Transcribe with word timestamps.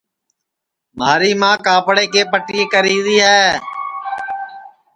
مھاری 0.97 1.31
ماں 1.41 1.55
کاپڑے 1.65 2.05
کے 2.13 2.21
پٹِئیے 2.31 2.65
کری 2.73 2.97
ری 3.05 3.17
ہے 3.27 3.41